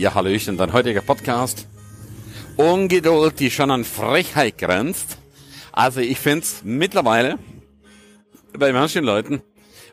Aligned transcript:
hier, 0.00 0.14
Hallöchen, 0.14 0.56
dein 0.56 0.72
heutiger 0.72 1.02
Podcast. 1.02 1.66
Ungeduld, 2.56 3.38
die 3.38 3.50
schon 3.50 3.70
an 3.70 3.84
Frechheit 3.84 4.56
grenzt. 4.56 5.18
Also 5.72 6.00
ich 6.00 6.18
find's 6.18 6.62
mittlerweile 6.64 7.38
bei 8.58 8.72
manchen 8.72 9.04
Leuten 9.04 9.42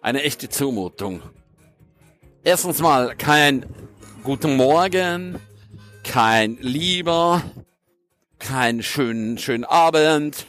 eine 0.02 0.24
echte 0.24 0.48
Zumutung. 0.48 1.22
Erstens 2.42 2.80
mal 2.80 3.18
kein 3.18 3.66
Guten 4.24 4.56
Morgen, 4.56 5.42
kein 6.06 6.56
Lieber, 6.62 7.44
kein 8.40 8.84
schönen, 8.84 9.38
schönen 9.38 9.66
Abend, 9.66 10.46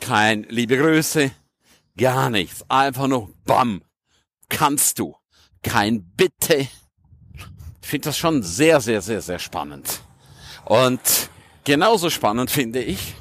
kein 0.00 0.44
liebe 0.44 0.78
Grüße, 0.78 1.30
gar 1.98 2.30
nichts. 2.30 2.64
Einfach 2.70 3.06
nur 3.06 3.34
Bam. 3.44 3.82
Kannst 4.48 4.98
du. 4.98 5.14
Kein 5.62 6.10
Bitte. 6.16 6.68
Ich 7.82 7.88
finde 7.88 8.08
das 8.08 8.16
schon 8.16 8.42
sehr, 8.42 8.80
sehr, 8.80 9.02
sehr, 9.02 9.20
sehr 9.20 9.38
spannend. 9.38 10.00
Und 10.64 11.00
genauso 11.64 12.08
spannend 12.08 12.50
finde 12.50 12.80
ich, 12.80 13.14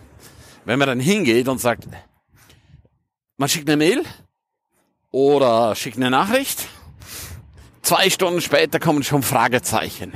wenn 0.64 0.80
man 0.80 0.88
dann 0.88 1.00
hingeht 1.00 1.48
und 1.48 1.60
sagt, 1.60 1.88
man 3.38 3.50
schickt 3.50 3.68
eine 3.68 3.78
Mail 3.78 4.04
oder 5.10 5.76
schickt 5.76 5.98
eine 5.98 6.12
Nachricht. 6.12 6.68
Zwei 7.82 8.10
Stunden 8.10 8.40
später 8.40 8.80
kommen 8.80 9.04
schon 9.04 9.24
Fragezeichen. 9.24 10.14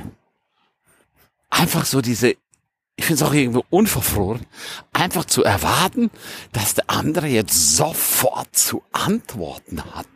Einfach 1.50 1.84
so 1.84 2.00
diese, 2.00 2.30
ich 2.30 3.04
finde 3.04 3.14
es 3.14 3.28
auch 3.28 3.34
irgendwo 3.34 3.64
unverfroren, 3.68 4.46
einfach 4.92 5.24
zu 5.24 5.42
erwarten, 5.42 6.10
dass 6.52 6.74
der 6.74 6.88
andere 6.88 7.26
jetzt 7.26 7.76
sofort 7.76 8.56
zu 8.56 8.82
antworten 8.92 9.82
hat. 9.94 10.06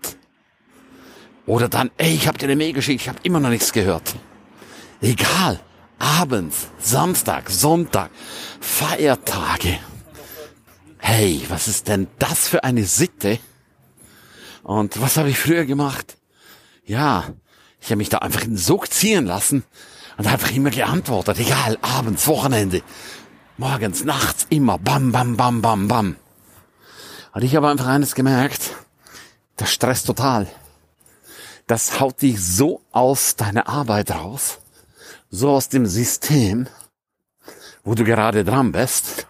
Oder 1.47 1.69
dann, 1.69 1.91
ey, 1.97 2.15
ich 2.15 2.29
habe 2.29 2.39
dir 2.39 2.47
eine 2.47 2.57
Mail 2.57 2.73
geschickt, 2.73 3.03
ich 3.03 3.09
habe 3.09 3.19
immer 3.23 3.41
noch 3.41 3.49
nichts 3.49 3.73
gehört. 3.73 4.15
Egal, 5.01 5.61
abends, 5.99 6.69
Samstag, 6.79 7.51
Sonntag, 7.51 8.11
Feiertage. 8.61 9.79
Hey, 10.99 11.43
was 11.49 11.69
ist 11.69 11.89
denn 11.89 12.09
das 12.19 12.49
für 12.49 12.63
eine 12.65 12.85
Sitte? 12.85 13.39
Und 14.63 15.01
was 15.01 15.17
habe 15.17 15.31
ich 15.31 15.39
früher 15.39 15.65
gemacht? 15.65 16.19
Ja, 16.85 17.25
ich 17.81 17.87
habe 17.87 17.97
mich 17.97 18.11
da 18.11 18.19
einfach 18.19 18.43
in 18.43 18.51
den 18.51 18.57
Sog 18.59 18.93
ziehen 18.93 19.25
lassen 19.25 19.65
und 20.19 20.27
einfach 20.27 20.51
immer 20.53 20.71
geantwortet. 20.71 21.39
Egal, 21.39 21.79
abends, 21.81 22.27
Wochenende, 22.27 22.83
morgens, 23.57 24.05
nachts, 24.05 24.47
immer 24.51 24.79
bam, 24.79 25.13
bam, 25.13 25.37
bam, 25.37 25.63
bam, 25.63 25.89
bam. 25.89 26.17
Und 27.33 27.43
ich 27.43 27.57
habe 27.57 27.69
einfach 27.69 27.87
eines 27.87 28.15
gemerkt, 28.15 28.75
das 29.57 29.73
stresst 29.73 30.07
total. 30.07 30.47
Das 31.71 32.01
haut 32.01 32.21
dich 32.21 32.45
so 32.45 32.83
aus 32.91 33.37
deiner 33.37 33.69
Arbeit 33.69 34.11
raus, 34.11 34.59
so 35.31 35.51
aus 35.51 35.69
dem 35.69 35.87
System, 35.87 36.67
wo 37.85 37.95
du 37.95 38.03
gerade 38.03 38.45
dran 38.45 38.73
bist. 38.73 39.29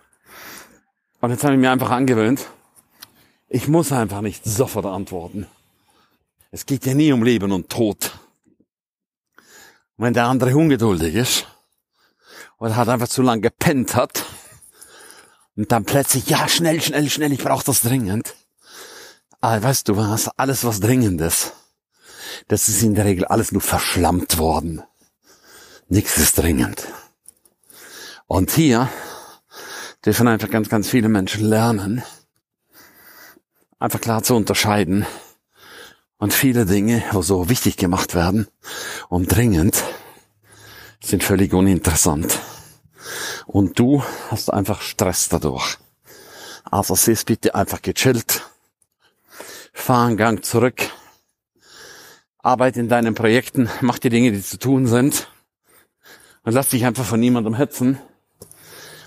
Und 1.20 1.32
jetzt 1.32 1.44
habe 1.44 1.52
ich 1.52 1.60
mir 1.60 1.70
einfach 1.70 1.90
angewöhnt, 1.90 2.46
ich 3.50 3.68
muss 3.68 3.92
einfach 3.92 4.22
nicht 4.22 4.42
sofort 4.46 4.86
antworten. 4.86 5.48
Es 6.50 6.64
geht 6.64 6.86
ja 6.86 6.94
nie 6.94 7.12
um 7.12 7.22
Leben 7.22 7.52
und 7.52 7.68
Tod. 7.68 8.18
Und 9.98 10.06
wenn 10.06 10.14
der 10.14 10.24
andere 10.24 10.56
ungeduldig 10.56 11.16
ist 11.16 11.46
oder 12.56 12.74
hat 12.74 12.88
einfach 12.88 13.08
zu 13.08 13.20
lange 13.20 13.42
gepennt 13.42 13.94
hat 13.94 14.24
und 15.56 15.70
dann 15.70 15.84
plötzlich, 15.84 16.30
ja, 16.30 16.48
schnell, 16.48 16.80
schnell, 16.80 17.10
schnell, 17.10 17.34
ich 17.34 17.44
brauche 17.44 17.66
das 17.66 17.82
dringend. 17.82 18.34
Aber 19.42 19.62
weißt 19.62 19.86
du 19.90 19.98
was, 19.98 20.28
alles 20.38 20.64
was 20.64 20.80
dringend 20.80 21.20
ist, 21.20 21.52
das 22.48 22.68
ist 22.68 22.82
in 22.82 22.94
der 22.94 23.04
Regel 23.04 23.24
alles 23.24 23.52
nur 23.52 23.62
verschlammt 23.62 24.38
worden. 24.38 24.82
Nichts 25.88 26.18
ist 26.18 26.38
dringend. 26.38 26.86
Und 28.26 28.52
hier 28.52 28.88
dürfen 30.04 30.28
einfach 30.28 30.50
ganz, 30.50 30.68
ganz 30.68 30.88
viele 30.88 31.08
Menschen 31.08 31.44
lernen, 31.44 32.02
einfach 33.78 34.00
klar 34.00 34.22
zu 34.22 34.34
unterscheiden. 34.34 35.06
Und 36.18 36.34
viele 36.34 36.66
Dinge, 36.66 37.02
wo 37.12 37.22
so 37.22 37.48
wichtig 37.48 37.76
gemacht 37.76 38.14
werden 38.14 38.46
und 39.08 39.34
dringend, 39.34 39.82
sind 41.02 41.24
völlig 41.24 41.54
uninteressant. 41.54 42.38
Und 43.46 43.78
du 43.78 44.04
hast 44.30 44.52
einfach 44.52 44.82
Stress 44.82 45.28
dadurch. 45.28 45.78
Also 46.64 46.94
siehst 46.94 47.26
bitte 47.26 47.54
einfach 47.54 47.82
gechillt. 47.82 48.42
Fahr 49.72 50.06
einen 50.06 50.16
Gang 50.16 50.44
zurück. 50.44 50.90
Arbeite 52.42 52.80
in 52.80 52.88
deinen 52.88 53.14
Projekten. 53.14 53.68
Mach 53.80 53.98
die 53.98 54.10
Dinge, 54.10 54.32
die 54.32 54.42
zu 54.42 54.58
tun 54.58 54.86
sind. 54.86 55.28
Und 56.42 56.52
lass 56.52 56.70
dich 56.70 56.86
einfach 56.86 57.04
von 57.04 57.20
niemandem 57.20 57.54
hetzen. 57.54 57.98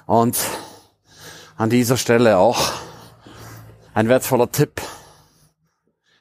Und 0.06 0.38
an 1.56 1.70
dieser 1.70 1.98
Stelle 1.98 2.38
auch 2.38 2.74
ein 3.94 4.10
wertvoller 4.10 4.52
Tipp. 4.52 4.82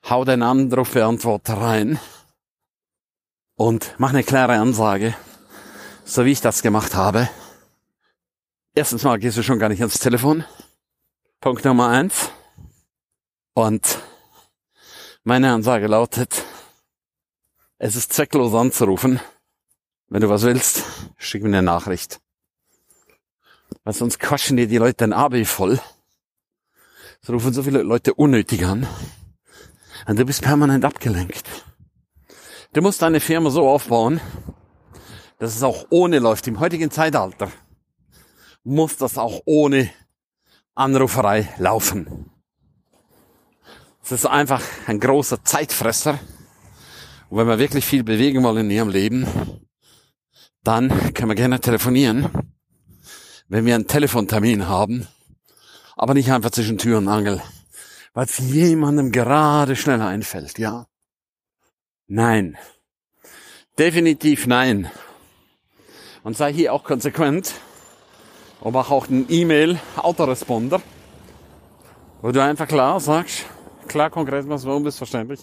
Hau 0.08 0.24
deinen 0.24 0.42
Anrufbeantworter 0.42 1.54
rein 1.54 1.98
und 3.54 3.94
mach 3.98 4.10
eine 4.10 4.24
klare 4.24 4.54
Ansage, 4.58 5.14
so 6.04 6.24
wie 6.24 6.32
ich 6.32 6.40
das 6.40 6.62
gemacht 6.62 6.94
habe. 6.94 7.28
Erstens 8.74 9.04
mal 9.04 9.18
gehst 9.18 9.36
du 9.36 9.42
schon 9.42 9.58
gar 9.58 9.68
nicht 9.68 9.80
ans 9.80 10.00
Telefon. 10.00 10.44
Punkt 11.40 11.64
Nummer 11.64 11.88
eins. 11.88 12.30
Und 13.54 13.98
meine 15.24 15.52
Ansage 15.52 15.86
lautet, 15.86 16.44
es 17.84 17.96
ist 17.96 18.12
zwecklos 18.12 18.54
anzurufen. 18.54 19.18
Wenn 20.06 20.20
du 20.20 20.28
was 20.28 20.44
willst, 20.44 20.84
schick 21.16 21.42
mir 21.42 21.48
eine 21.48 21.62
Nachricht. 21.62 22.20
Weil 23.82 23.92
sonst 23.92 24.20
quatschen 24.20 24.56
dir 24.56 24.68
die 24.68 24.76
Leute 24.76 24.98
dein 24.98 25.12
AB 25.12 25.44
voll. 25.44 25.80
Es 27.20 27.28
rufen 27.28 27.52
so 27.52 27.64
viele 27.64 27.82
Leute 27.82 28.14
unnötig 28.14 28.64
an. 28.64 28.86
Und 30.06 30.16
du 30.16 30.24
bist 30.24 30.42
permanent 30.42 30.84
abgelenkt. 30.84 31.44
Du 32.72 32.82
musst 32.82 33.02
deine 33.02 33.18
Firma 33.18 33.50
so 33.50 33.68
aufbauen, 33.68 34.20
dass 35.40 35.56
es 35.56 35.64
auch 35.64 35.86
ohne 35.90 36.20
läuft. 36.20 36.46
Im 36.46 36.60
heutigen 36.60 36.92
Zeitalter 36.92 37.50
muss 38.62 38.96
das 38.96 39.18
auch 39.18 39.40
ohne 39.44 39.90
Anruferei 40.76 41.52
laufen. 41.58 42.30
Es 44.04 44.12
ist 44.12 44.26
einfach 44.26 44.62
ein 44.86 45.00
großer 45.00 45.42
Zeitfresser. 45.42 46.20
Und 47.32 47.38
wenn 47.38 47.46
wir 47.46 47.58
wirklich 47.58 47.86
viel 47.86 48.04
bewegen 48.04 48.42
wollen 48.42 48.66
in 48.66 48.70
ihrem 48.70 48.90
Leben, 48.90 49.26
dann 50.62 51.14
können 51.14 51.30
wir 51.30 51.34
gerne 51.34 51.60
telefonieren, 51.60 52.28
wenn 53.48 53.64
wir 53.64 53.74
einen 53.74 53.86
Telefontermin 53.88 54.68
haben, 54.68 55.08
aber 55.96 56.12
nicht 56.12 56.30
einfach 56.30 56.50
zwischen 56.50 56.76
Tür 56.76 56.98
und 56.98 57.08
Angel 57.08 57.40
weil 58.14 58.26
es 58.26 58.38
jemandem 58.38 59.10
gerade 59.10 59.76
schneller 59.76 60.06
einfällt, 60.06 60.58
ja? 60.58 60.86
Nein. 62.06 62.58
Definitiv 63.78 64.46
nein. 64.46 64.90
Und 66.22 66.36
sei 66.36 66.52
hier 66.52 66.72
auch 66.72 66.84
konsequent 66.84 67.54
und 68.60 68.74
mach 68.74 68.90
auch 68.90 69.08
einen 69.08 69.26
E-Mail-Autoresponder, 69.28 70.82
wo 72.20 72.30
du 72.32 72.42
einfach 72.42 72.68
klar 72.68 73.00
sagst, 73.00 73.46
klar 73.88 74.10
konkret 74.10 74.48
was 74.48 74.66
warum 74.66 74.84
bist 74.84 74.98
verständlich. 74.98 75.40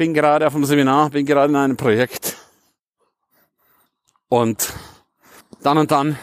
Bin 0.00 0.14
gerade 0.14 0.46
auf 0.46 0.54
einem 0.54 0.64
Seminar, 0.64 1.10
bin 1.10 1.26
gerade 1.26 1.50
in 1.50 1.56
einem 1.56 1.76
Projekt 1.76 2.38
und 4.30 4.72
dann 5.62 5.76
und 5.76 5.90
dann 5.90 6.16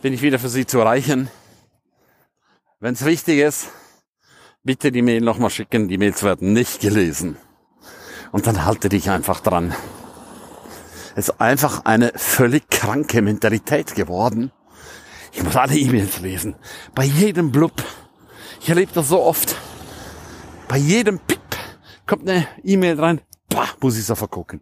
bin 0.00 0.12
ich 0.12 0.22
wieder 0.22 0.38
für 0.38 0.48
Sie 0.48 0.64
zu 0.64 0.78
erreichen. 0.78 1.28
Wenn 2.78 2.94
es 2.94 3.04
richtig 3.04 3.40
ist, 3.40 3.70
bitte 4.62 4.92
die 4.92 5.02
Mail 5.02 5.22
nochmal 5.22 5.50
schicken, 5.50 5.88
die 5.88 5.98
Mails 5.98 6.22
werden 6.22 6.52
nicht 6.52 6.80
gelesen. 6.80 7.36
Und 8.30 8.46
dann 8.46 8.64
halte 8.64 8.90
dich 8.90 9.10
einfach 9.10 9.40
dran. 9.40 9.74
Es 11.16 11.30
ist 11.30 11.40
einfach 11.40 11.84
eine 11.84 12.12
völlig 12.14 12.70
kranke 12.70 13.22
Mentalität 13.22 13.96
geworden. 13.96 14.52
Ich 15.32 15.42
muss 15.42 15.56
alle 15.56 15.74
E-Mails 15.74 16.20
lesen. 16.20 16.54
Bei 16.94 17.02
jedem 17.02 17.50
Blub. 17.50 17.82
Ich 18.60 18.68
erlebe 18.68 18.92
das 18.94 19.08
so 19.08 19.20
oft. 19.20 19.56
Bei 20.68 20.76
jedem 20.76 21.18
Pip 21.18 21.35
kommt 22.06 22.28
eine 22.28 22.46
E-Mail 22.62 23.00
rein. 23.00 23.20
Boah, 23.48 23.68
muss 23.80 23.98
ich 23.98 24.04
sofort 24.04 24.30
gucken. 24.30 24.60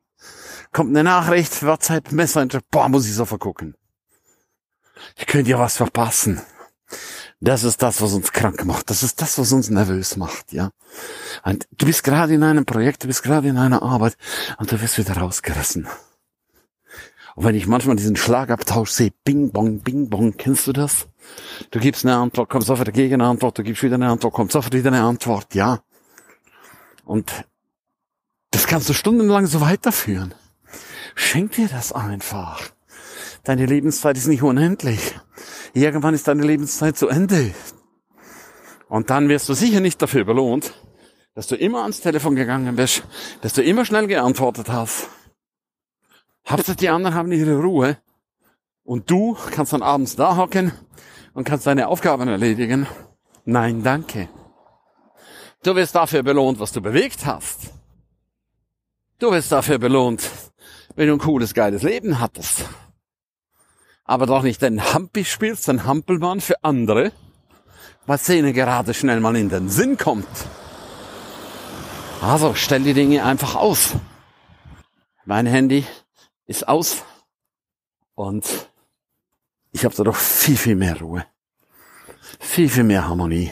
Kommt 0.73 0.91
eine 0.91 1.05
Nachricht, 1.05 1.65
WhatsApp, 1.65 2.13
Messenger. 2.13 2.61
Boah, 2.71 2.89
muss 2.89 3.07
ich 3.07 3.15
sofort 3.15 3.41
gucken. 3.41 3.75
Ich 5.17 5.27
könnte 5.27 5.51
ja 5.51 5.59
was 5.59 5.77
verpassen. 5.77 6.41
Das 7.41 7.65
ist 7.65 7.83
das, 7.83 8.01
was 8.01 8.15
uns 8.15 8.33
krank 8.33 8.65
macht. 8.65 8.89
Das 8.91 9.03
ist 9.03 9.21
das, 9.21 9.39
was 9.39 9.53
uns 9.53 9.69
nervös 9.69 10.17
macht, 10.17 10.53
ja. 10.53 10.71
Und 11.45 11.67
du 11.73 11.87
bist 11.87 12.03
gerade 12.05 12.35
in 12.35 12.43
einem 12.43 12.65
Projekt, 12.65 13.03
du 13.03 13.09
bist 13.09 13.23
gerade 13.23 13.49
in 13.49 13.59
einer 13.59 13.83
Arbeit 13.83 14.17
und 14.59 14.71
du 14.71 14.81
wirst 14.81 14.99
wieder 14.99 15.17
rausgerissen. 15.17 15.87
Und 17.35 17.45
wenn 17.45 17.55
ich 17.55 17.67
manchmal 17.67 17.97
diesen 17.97 18.17
Schlagabtausch 18.17 18.91
sehe, 18.91 19.13
Bing 19.25 19.51
Bong, 19.51 19.81
Bing 19.81 20.09
Bong, 20.09 20.37
kennst 20.37 20.67
du 20.67 20.73
das? 20.73 21.09
Du 21.71 21.81
gibst 21.81 22.05
eine 22.05 22.17
Antwort, 22.17 22.49
kommt 22.49 22.65
sofort 22.65 22.89
eine 22.89 22.95
Gegenantwort, 22.97 23.59
du 23.59 23.63
gibst 23.63 23.83
wieder 23.83 23.97
eine 23.97 24.09
Antwort, 24.09 24.35
kommt 24.35 24.53
sofort 24.53 24.73
wieder 24.73 24.93
eine 24.93 25.03
Antwort, 25.03 25.55
ja. 25.55 25.83
Und 27.05 27.45
das 28.51 28.67
kannst 28.67 28.89
du 28.89 28.93
stundenlang 28.93 29.47
so 29.47 29.61
weiterführen. 29.61 30.35
Schenk 31.15 31.53
dir 31.53 31.69
das 31.69 31.93
einfach. 31.93 32.71
Deine 33.45 33.67
Lebenszeit 33.67 34.17
ist 34.17 34.27
nicht 34.27 34.43
unendlich. 34.43 35.15
Irgendwann 35.75 36.15
ist 36.15 36.29
deine 36.29 36.43
Lebenszeit 36.43 36.97
zu 36.97 37.09
Ende. 37.09 37.55
Und 38.89 39.11
dann 39.11 39.29
wirst 39.29 39.49
du 39.49 39.55
sicher 39.55 39.81
nicht 39.81 40.01
dafür 40.01 40.25
belohnt, 40.25 40.73
dass 41.35 41.47
du 41.47 41.57
immer 41.57 41.83
ans 41.83 42.01
Telefon 42.01 42.37
gegangen 42.37 42.77
bist, 42.77 43.03
dass 43.43 43.53
du 43.53 43.63
immer 43.63 43.85
schnell 43.85 44.07
geantwortet 44.07 44.69
hast. 44.69 45.09
Hauptsache 46.49 46.77
die 46.77 46.89
anderen 46.89 47.15
haben 47.15 47.33
ihre 47.33 47.59
Ruhe. 47.61 47.99
Und 48.85 49.11
du 49.11 49.37
kannst 49.51 49.73
dann 49.73 49.83
abends 49.83 50.15
da 50.15 50.37
hocken 50.37 50.73
und 51.33 51.45
kannst 51.45 51.67
deine 51.67 51.89
Aufgaben 51.89 52.29
erledigen. 52.29 52.87
Nein, 53.45 53.83
danke. 53.83 54.29
Du 55.65 55.75
wirst 55.75 55.95
dafür 55.95 56.23
belohnt, 56.23 56.61
was 56.61 56.73
du 56.73 56.83
bewegt 56.83 57.25
hast. 57.25 57.73
Du 59.19 59.33
wirst 59.33 59.51
dafür 59.51 59.79
belohnt, 59.79 60.23
wenn 60.95 61.09
du 61.09 61.15
ein 61.15 61.19
cooles, 61.19 61.55
geiles 61.55 61.83
Leben 61.83 62.21
hattest. 62.21 62.67
Aber 64.05 64.27
doch 64.27 64.43
nicht 64.43 64.61
den 64.61 64.93
Hampi 64.93 65.25
spielst, 65.25 65.67
den 65.69 65.85
Hampelmann 65.85 66.43
für 66.43 66.63
andere, 66.63 67.13
weil 68.05 68.17
es 68.17 68.29
ihnen 68.29 68.53
gerade 68.53 68.93
schnell 68.93 69.21
mal 69.21 69.35
in 69.37 69.49
den 69.49 69.71
Sinn 69.71 69.97
kommt. 69.97 70.29
Also 72.21 72.55
stell 72.55 72.83
die 72.83 72.93
Dinge 72.93 73.25
einfach 73.25 73.55
aus. 73.55 73.95
Mein 75.25 75.47
Handy 75.47 75.87
ist 76.45 76.69
aus 76.69 77.05
und 78.15 78.69
ich 79.73 79.87
habe 79.87 79.95
da 79.95 80.05
doch 80.05 80.17
viel, 80.17 80.59
viel 80.59 80.77
mehr 80.77 81.01
Ruhe. 81.01 81.25
Viel, 82.39 82.69
viel 82.69 82.85
mehr 82.85 83.09
Harmonie. 83.09 83.51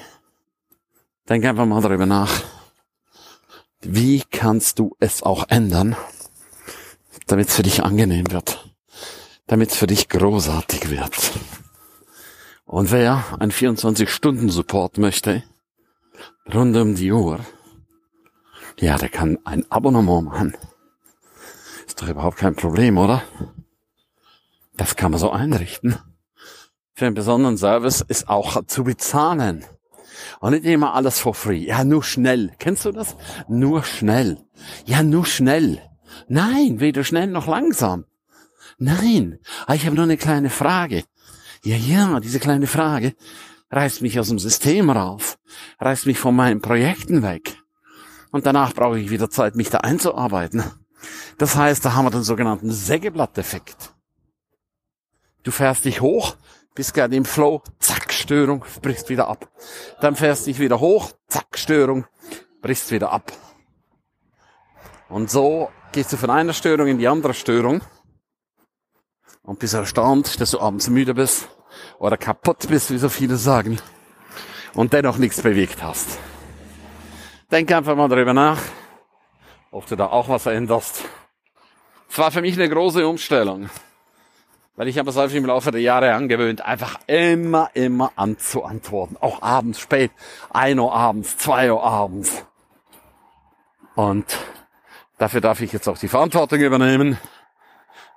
Denk 1.32 1.46
einfach 1.46 1.64
mal 1.64 1.81
darüber 1.81 2.05
nach. 2.05 2.43
Wie 3.81 4.23
kannst 4.31 4.79
du 4.79 4.94
es 5.00 5.23
auch 5.23 5.49
ändern, 5.49 5.96
damit 7.26 7.49
es 7.49 7.55
für 7.56 7.62
dich 7.62 7.82
angenehm 7.82 8.31
wird? 8.31 8.70
Damit 9.46 9.70
es 9.70 9.79
für 9.79 9.87
dich 9.87 10.11
großartig 10.11 10.90
wird? 10.90 11.32
Und 12.67 12.90
wer 12.90 13.25
ein 13.40 13.50
24-Stunden-Support 13.50 14.99
möchte, 14.99 15.43
rund 16.52 16.76
um 16.76 16.96
die 16.96 17.12
Uhr, 17.12 17.40
ja, 18.78 18.99
der 18.99 19.08
kann 19.08 19.38
ein 19.46 19.64
Abonnement 19.70 20.26
machen. 20.26 20.55
Ist 21.87 22.02
doch 22.02 22.08
überhaupt 22.08 22.37
kein 22.37 22.56
Problem, 22.56 22.99
oder? 22.99 23.23
Das 24.76 24.96
kann 24.96 25.12
man 25.12 25.20
so 25.20 25.31
einrichten. 25.31 25.96
Für 26.93 27.06
einen 27.06 27.14
besonderen 27.14 27.56
Service 27.56 28.02
ist 28.02 28.28
auch 28.28 28.67
zu 28.67 28.85
bezahlen. 28.85 29.64
Und 30.41 30.53
nicht 30.53 30.65
immer 30.65 30.95
alles 30.95 31.19
for 31.19 31.35
free. 31.35 31.67
Ja, 31.67 31.85
nur 31.85 32.03
schnell. 32.03 32.53
Kennst 32.59 32.85
du 32.85 32.93
das? 32.93 33.17
Nur 33.49 33.85
schnell. 33.85 34.39
Ja, 34.85 35.03
nur 35.03 35.27
schnell. 35.27 35.81
Nein, 36.29 36.81
weder 36.81 37.05
schnell 37.05 37.29
noch 37.29 37.47
langsam. 37.47 38.05
Nein. 38.79 39.39
Ah, 39.67 39.75
ich 39.75 39.87
habe 39.87 39.97
nur 39.97 40.05
eine 40.05 40.17
kleine 40.17 40.51
Frage. 40.51 41.05
Ja, 41.65 41.77
ja, 41.77 42.21
diese 42.21 42.41
kleine 42.41 42.67
Frage 42.67 43.15
reißt 43.71 44.03
mich 44.03 44.19
aus 44.21 44.29
dem 44.29 44.39
System 44.39 44.91
raus, 44.91 45.39
reißt 45.81 46.07
mich 46.07 46.19
von 46.19 46.37
meinen 46.37 46.61
Projekten 46.61 47.23
weg. 47.23 47.57
Und 48.31 48.47
danach 48.47 48.75
brauche 48.75 48.99
ich 48.99 49.11
wieder 49.11 49.31
Zeit, 49.31 49.57
mich 49.57 49.71
da 49.71 49.79
einzuarbeiten. 49.79 50.63
Das 51.39 51.57
heißt, 51.57 51.85
da 51.85 51.95
haben 51.95 52.05
wir 52.05 52.11
den 52.11 52.23
sogenannten 52.23 52.71
Sägeblatteffekt. 52.71 53.95
Du 55.43 55.51
fährst 55.51 55.85
dich 55.85 56.01
hoch, 56.01 56.37
bist 56.75 56.95
gerade 56.95 57.15
im 57.17 57.25
Flow, 57.25 57.63
zack, 57.79 58.13
Störung, 58.13 58.65
brichst 58.81 59.09
wieder 59.09 59.29
ab. 59.29 59.49
Dann 60.01 60.17
fährst 60.17 60.47
dich 60.47 60.59
wieder 60.59 60.81
hoch, 60.81 61.13
zack, 61.29 61.59
Störung, 61.59 62.07
brichst 62.61 62.91
wieder 62.91 63.13
ab. 63.13 63.33
Und 65.09 65.31
so 65.31 65.71
gehst 65.93 66.13
du 66.13 66.17
von 66.17 66.31
einer 66.31 66.55
Störung 66.55 66.87
in 66.87 66.99
die 66.99 67.09
andere 67.09 67.35
Störung 67.35 67.83
und 69.43 69.59
bist 69.59 69.75
erstaunt, 69.75 70.41
dass 70.41 70.53
du 70.53 70.61
abends 70.61 70.89
müde 70.89 71.15
bist 71.15 71.49
oder 71.99 72.17
kaputt 72.17 72.69
bist, 72.69 72.91
wie 72.91 72.99
so 72.99 73.09
viele 73.09 73.37
sagen, 73.37 73.79
und 74.75 74.93
dennoch 74.93 75.19
nichts 75.19 75.43
bewegt 75.43 75.83
hast. 75.83 76.19
Denk 77.51 77.71
einfach 77.73 77.95
mal 77.95 78.09
darüber 78.09 78.33
nach, 78.33 78.59
ob 79.71 79.87
du 79.87 79.97
da 79.97 80.07
auch 80.07 80.29
was 80.31 80.45
veränderst. 80.45 81.05
Es 82.09 82.19
war 82.19 82.31
für 82.31 82.41
mich 82.41 82.55
eine 82.55 82.69
große 82.69 83.07
Umstellung. 83.07 83.69
Weil 84.77 84.89
ich 84.89 84.99
habe 84.99 85.11
es 85.11 85.19
einfach 85.19 85.37
im 85.37 85.45
Laufe 85.45 85.71
der 85.71 85.83
Jahre 85.83 86.15
angewöhnt, 86.15 86.63
einfach 86.63 86.99
immer, 87.07 87.71
immer 87.75 88.13
anzuantworten. 88.17 89.17
Auch 89.21 89.43
abends 89.43 89.81
spät. 89.81 90.11
ein 90.51 90.79
Uhr 90.79 90.95
abends, 90.95 91.37
zwei 91.37 91.71
Uhr 91.73 91.85
abends. 91.85 92.45
Und 93.95 94.25
dafür 95.19 95.43
darf 95.43 95.61
ich 95.61 95.73
jetzt 95.73 95.89
auch 95.89 95.99
die 95.99 96.09
Verantwortung 96.09 96.61
übernehmen, 96.61 97.19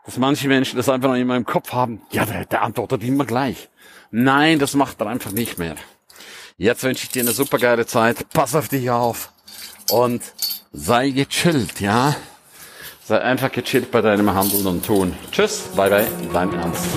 dass 0.06 0.18
manche 0.18 0.48
Menschen 0.48 0.78
das 0.78 0.88
einfach 0.88 1.10
noch 1.10 1.16
immer 1.16 1.36
im 1.36 1.46
Kopf 1.46 1.74
haben. 1.74 2.02
Ja, 2.12 2.25
der, 2.25 2.46
der 2.46 2.62
antwortet 2.62 3.04
immer 3.04 3.25
gleich. 3.25 3.69
Nein, 4.12 4.60
das 4.60 4.75
macht 4.75 5.02
er 5.02 5.07
einfach 5.07 5.31
nicht 5.31 5.60
mehr. 5.60 5.75
Jetzt 6.57 6.84
wünsche 6.84 7.04
ich 7.04 7.10
dir 7.10 7.24
eine 7.24 7.34
super 7.34 7.57
geile 7.57 7.86
Zeit. 7.86 8.30
Pass 8.30 8.56
auf 8.56 8.69
dich 8.69 8.90
auf. 8.90 9.34
Und 9.92 10.24
sei 10.72 11.10
gechillt, 11.10 11.81
ja? 11.81 12.16
Sei 13.07 13.22
einfach 13.22 13.52
gechillt 13.52 13.92
bei 13.92 14.02
deinem 14.02 14.34
Handeln 14.34 14.66
und 14.66 14.84
Tun. 14.84 15.13
Tschüss, 15.31 15.69
bye 15.75 15.92
bye, 15.92 16.07
dein 16.34 16.52
Ernst. 16.54 16.88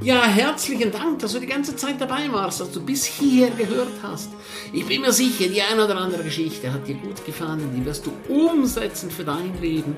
Ja, 0.00 0.22
herzlichen 0.26 0.92
Dank, 0.92 1.18
dass 1.18 1.32
du 1.32 1.40
die 1.40 1.48
ganze 1.48 1.74
Zeit 1.74 2.00
dabei 2.00 2.30
warst, 2.30 2.60
dass 2.60 2.70
du 2.70 2.80
bis 2.80 3.04
hier 3.04 3.50
gehört 3.50 3.94
hast. 4.00 4.30
Ich 4.72 4.86
bin 4.86 5.00
mir 5.00 5.10
sicher, 5.10 5.48
die 5.48 5.60
eine 5.60 5.86
oder 5.86 5.96
andere 5.96 6.22
Geschichte 6.22 6.72
hat 6.72 6.86
dir 6.86 6.94
gut 6.94 7.26
gefallen, 7.26 7.68
die 7.76 7.84
wirst 7.84 8.06
du 8.06 8.12
umsetzen 8.32 9.10
für 9.10 9.24
dein 9.24 9.60
Leben. 9.60 9.96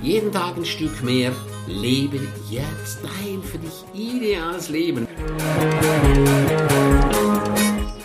Jeden 0.00 0.32
Tag 0.32 0.56
ein 0.56 0.64
Stück 0.64 1.02
mehr. 1.02 1.32
Lebe 1.66 2.18
jetzt 2.48 3.00
dein 3.02 3.42
für 3.42 3.58
dich 3.58 3.84
ideales 3.92 4.70
Leben. 4.70 5.06